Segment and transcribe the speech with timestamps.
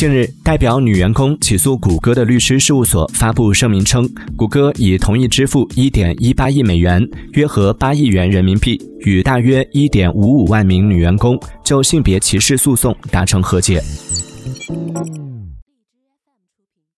[0.00, 13.82] 近日，代表女员工起诉谷歌的律师事务所发布声明称，谷歌已同意支付1.18亿美元，约合8亿元人民币，与大约1.55万名女员工就性别歧视诉讼达成和解。